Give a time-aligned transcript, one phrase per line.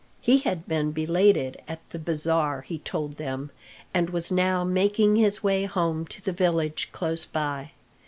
[0.19, 3.51] He had been belated at the bazaar, he told them,
[3.93, 7.73] and was now making his way home to the village close by.